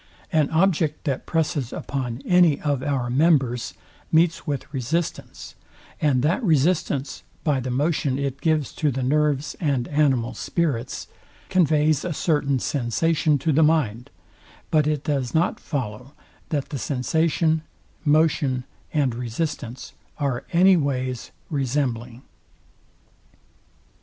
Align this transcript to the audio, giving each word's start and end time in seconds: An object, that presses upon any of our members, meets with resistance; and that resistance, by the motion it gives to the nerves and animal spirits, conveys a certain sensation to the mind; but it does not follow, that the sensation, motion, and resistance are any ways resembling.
An 0.33 0.49
object, 0.49 1.03
that 1.03 1.27
presses 1.27 1.71
upon 1.71 2.23
any 2.25 2.59
of 2.61 2.81
our 2.81 3.07
members, 3.07 3.75
meets 4.11 4.47
with 4.47 4.65
resistance; 4.73 5.53
and 6.01 6.23
that 6.23 6.41
resistance, 6.43 7.21
by 7.43 7.59
the 7.59 7.69
motion 7.69 8.17
it 8.17 8.41
gives 8.41 8.73
to 8.73 8.89
the 8.89 9.03
nerves 9.03 9.55
and 9.59 9.87
animal 9.89 10.33
spirits, 10.33 11.07
conveys 11.49 12.03
a 12.03 12.13
certain 12.13 12.57
sensation 12.57 13.37
to 13.37 13.51
the 13.51 13.61
mind; 13.61 14.09
but 14.71 14.87
it 14.87 15.03
does 15.03 15.35
not 15.35 15.59
follow, 15.59 16.13
that 16.49 16.69
the 16.69 16.79
sensation, 16.79 17.61
motion, 18.03 18.63
and 18.91 19.13
resistance 19.13 19.93
are 20.17 20.45
any 20.51 20.75
ways 20.75 21.29
resembling. 21.51 22.23